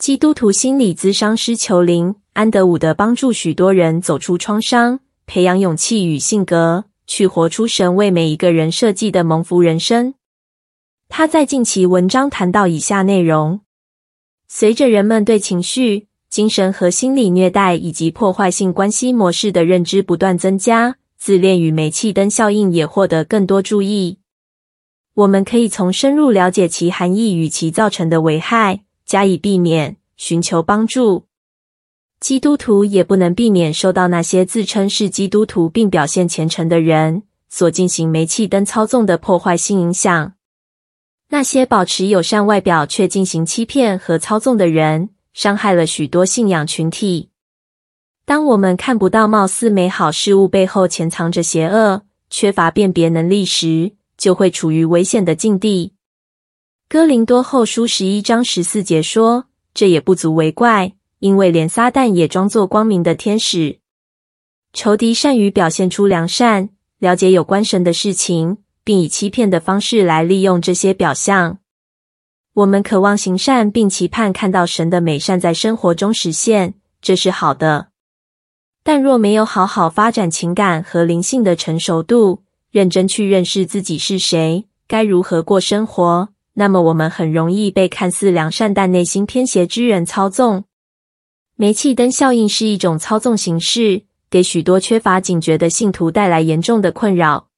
[0.00, 10.14] 基督徒心理咨商师裘琳·安德伍德帮助许多人走出创伤，培养勇气与性格，去活出神为每一个人设计的蒙福人生。
[11.10, 13.60] 他在近期文章谈到以下内容：
[14.48, 24.16] 随着人们对情绪、精神和心理虐待以及破坏性关系模式的认知不断增加，自恋与煤气灯效应也获得更多注意。
[25.12, 31.24] 我们可以从深入了解其含义与其造成的危害，加以避免，寻求帮助。
[32.20, 40.34] 基督徒也不能避免受到那些自称是基督徒并表现虔诚的人所进行煤气灯操纵的破坏性影响。
[41.30, 47.30] 那些保持友善外表却进行欺骗和操纵的人，伤害了许多信仰群体。
[48.24, 55.94] 当我们看不到貌似美好事物背后潜藏着邪恶，缺乏辨别能力时，就会处于危险的境地。
[56.92, 63.78] 哥林多后书十一章十四节说：“这也不足为怪，因为连撒旦也装作光明的天使。
[64.72, 71.58] 仇敌善于表现出良善，了解有关神的事情，并以欺骗的方式来利用这些表象。
[72.54, 77.90] 我们渴望行善，并期盼看到神的美善在生活中实现，这是好的。
[78.82, 82.42] 但若没有好好发展情感和灵性的成熟度，
[82.72, 90.64] 认真去认识自己是谁，该如何过生活，那么我们很容易被看似良善但内心偏邪之人操纵。
[91.56, 97.48] 煤气灯效应是一种操纵形式，给许多缺乏警觉的信徒带来严重的困扰。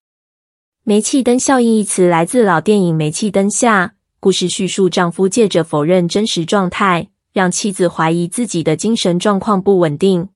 [0.84, 3.86] 煤气灯效应一词来自老电影《煤气灯下》，
[4.20, 10.28] 故事叙述丈夫借着否认真实状态，让妻子怀疑自己的精神状况不稳定。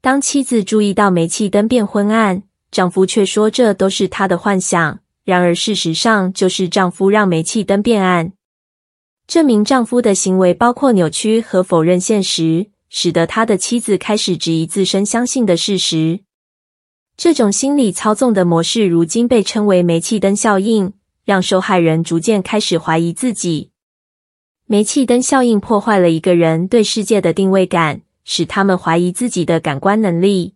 [0.00, 2.42] 当妻子注意到煤气灯变昏暗，
[2.72, 4.98] 丈夫却说这都是他的幻想，
[5.28, 8.32] 然而事实上就是丈夫让煤气灯变暗。
[9.26, 16.20] 这名丈夫的行为包括扭曲和否认现实，使得他的妻子开始质疑自身相信的事实。
[17.14, 20.94] 这种心理操纵的模式如今被称为煤气灯效应，
[21.26, 23.72] 让受害人逐渐开始怀疑自己。
[24.64, 30.54] 煤气灯效应破坏了一个人对世界的定位感，使他们怀疑自己的感官能力。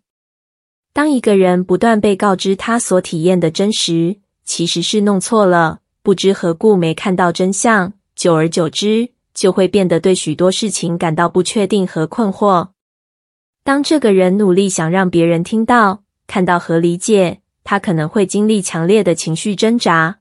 [0.95, 12.71] 当一个人不断被告知他所体验的真实其实是弄错了，不知何故没看到真相，久而久之就会变得对许多事情感到不确定和困惑。
[13.65, 20.19] 当这个人努力想让别人听到、看到和理解，他可能会经历强烈的情绪挣扎。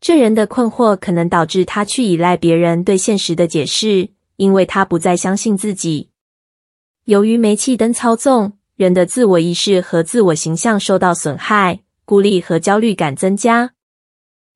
[0.00, 6.10] 这人的困惑可能导致他去依赖别人对现实的解释，因为他不再相信自己。
[7.04, 13.72] 由于煤气灯操纵，人的自我意识和自我形象受到损害，孤立和焦虑感增加。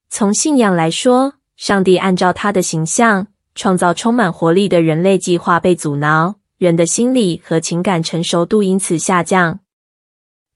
[0.08, 9.60] 从信仰来说，上帝按照他的形象创造充满活力的人类计划被阻挠，人的心理和情感成熟度因此下降。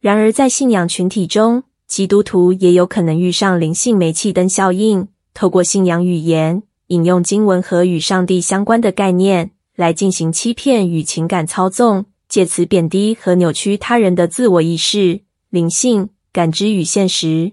[0.00, 12.06] 然而，在信仰群体中，基督徒也有可能遇上灵性煤气灯效应，透过信仰语言、引用经文和与上帝相关的概念来进行欺骗与情感操纵。
[12.28, 17.52] 借此贬低和扭曲他人的自我意识、灵性、感知与现实。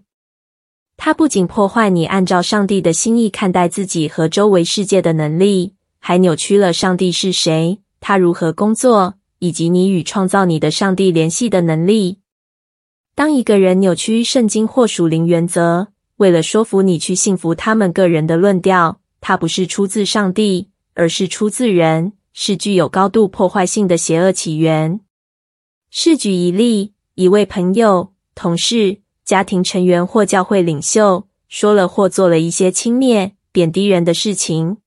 [0.95, 12.19] 它不仅破坏你按照上帝的心意看待自己和周围世界的能力，还扭曲了上帝是谁、他如何工作，以及你与创造你的上帝联系的能力。
[13.13, 15.87] 当一个人扭曲圣经或属灵原则，
[16.17, 22.13] 为了说服你去信服他们个人的论调，它不是出自上帝，而是出自人。
[22.39, 24.99] 是具有高度破坏性的邪恶起源。
[25.89, 34.77] 试举一例：一位朋友、同事、家庭成员或教会领袖说了或做了一些轻蔑、贬低人的事情，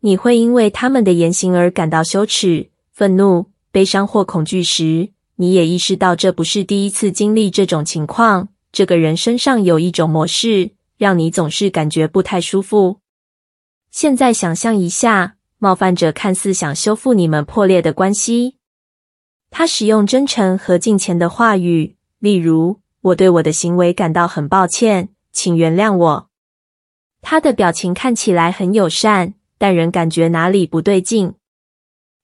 [0.00, 8.48] 你会因为他们的言行而感到羞耻、愤怒、悲伤或恐惧时，你也意识到这不是第一次经历这种情况。
[8.72, 13.00] 这个人身上有一种模式，让你总是感觉不太舒服。
[13.90, 15.36] 现在想象一下。
[15.56, 18.56] 冒犯者看似想修复你们破裂的关系，
[19.50, 22.80] 他使用真诚和敬虔的话语，例如
[23.12, 26.30] ：“我对我的行为感到很抱歉，请原谅我。”
[27.20, 31.34] 他的表情看起来很友善，但人感觉哪里不对劲。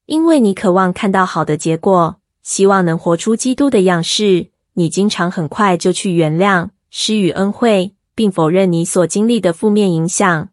[0.07, 10.49] 因为你渴望看到好的结果，希望能活出基督的样式，你经常很快就去原谅、施予恩惠，并否认你所经历的负面影响。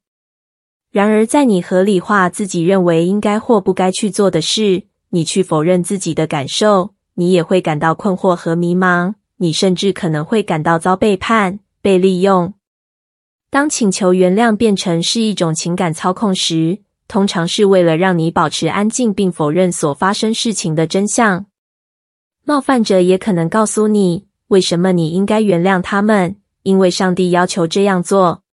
[0.92, 9.14] 然而，在你合理化自己认为应该或不该去做的事，你去否认自己的感受，你也会感到困惑和迷茫。
[9.38, 12.54] 你甚至可能会感到遭背叛、被利用。
[13.50, 21.46] 当请求原谅变成是一种情感操控时，通常是为了让你保持安静，并否认所发生事情的真相。
[22.44, 28.44] 冒犯者也可能告诉你，为什么你应该原谅他们，因为上帝要求这样做。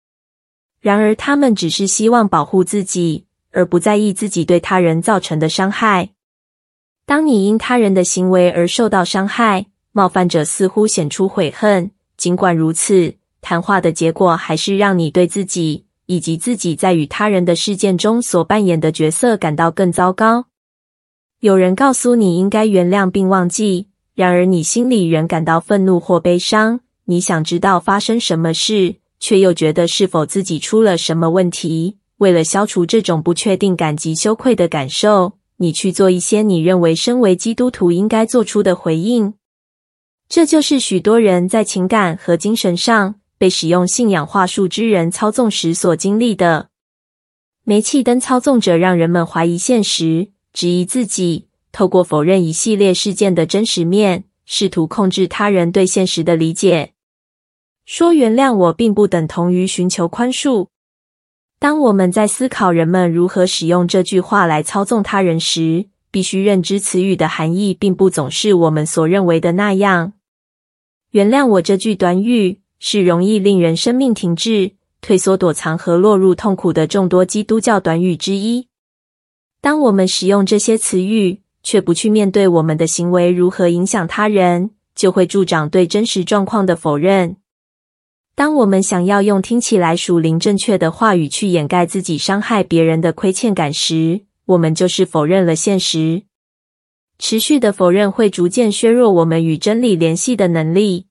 [0.81, 6.11] 然而，他们只是希望保护自己，而不在意自己对他人造成的伤害。
[7.07, 9.67] 当你因他人的行为而受到伤害，
[9.97, 11.93] 冒犯者似乎显出悔恨。
[12.17, 20.47] 尽管如此，谈话的结果还是让你对自己以及自己在与他人的事件中所扮演的角色感到更糟糕。
[21.39, 23.87] 有人告诉你应该原谅并忘记，
[24.17, 26.81] 然而你心里仍感到愤怒或悲伤。
[27.05, 31.99] 你想知道发生什么事，却又觉得是否自己出了什么问题。
[32.17, 39.35] 为了消除这种不确定感及羞愧的感受，你去做一些你认为身为基督徒应该做出的回应。
[40.35, 46.71] 这就是许多人在情感和精神上被使用信仰话术之人操纵时所经历的。
[47.63, 56.95] 煤气灯操纵者让人们怀疑现实，质疑自己，透过否认一系列事件的真实面，试图控制他人对现实的理解。
[57.85, 60.67] 说原谅我，并不等同于寻求宽恕。
[61.61, 70.15] 当我们在思考人们如何使用这句话来操纵他人时，必须认知此语的含义并不总是我们所认为的那样。
[71.15, 78.67] 原谅我这句短语是容易令人生命停滞、退缩、躲藏和落入痛苦的众多基督教短语之一。
[79.61, 87.37] 当我们使用这些词语，却不去面对我们的行为如何影响他人，就会助长对真实状况的否认。
[88.35, 96.25] 当我们想要用听起来属灵正确的话语去掩盖自己伤害别人的亏欠感时，我们就是否认了现实。
[97.27, 101.07] 持续的否认会逐渐削弱我们与真理联系的能力。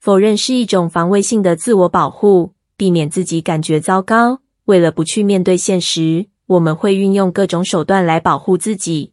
[0.00, 4.40] 否认是一种防卫性的自我保护，避免自己感觉糟糕。
[4.64, 9.12] 为了不去面对现实，我们会运用各种手段来保护自己。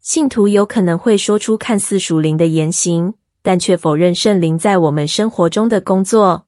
[0.00, 3.14] 信徒有可能会说出看似属灵的言行。
[3.42, 6.46] 但却否认圣灵在我们生活中的工作。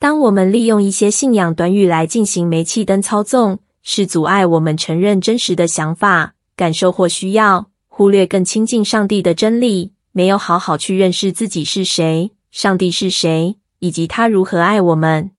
[0.00, 15.30] 当我们利用一些信仰短语来进行煤气灯操纵，是阻碍我们承认真实的想法、感受或需要，忽略更亲近上帝的真理，没有好好去认识自己是谁、上帝是谁，以及他如何爱我们。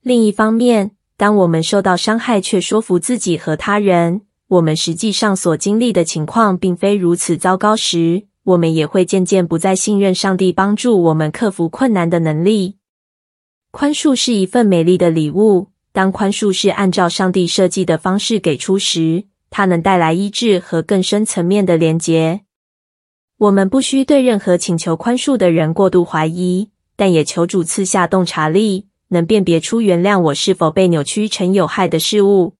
[0.00, 12.78] 另一方面，当我们受到伤害却说服自己和他人，我们实际上所经历的情况并非如此糟糕时，我们也会渐渐不再信任上帝帮助我们克服困难的能力。
[13.70, 15.68] 宽恕是一份美丽的礼物。
[15.92, 22.40] 当宽恕是按照上帝设计的方式给出时，它能带来医治和更深层面的连结。
[23.38, 32.54] 我们不需对任何请求宽恕的人过度怀疑，但也求主赐下洞察力，能辨别出原谅我是否被扭曲成有害的事物。